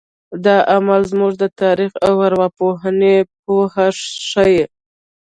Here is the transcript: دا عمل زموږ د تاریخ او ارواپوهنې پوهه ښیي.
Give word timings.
دا 0.45 0.57
عمل 0.75 1.01
زموږ 1.11 1.33
د 1.37 1.43
تاریخ 1.61 1.91
او 2.07 2.13
ارواپوهنې 2.27 3.15
پوهه 3.43 3.87
ښیي. 4.29 4.63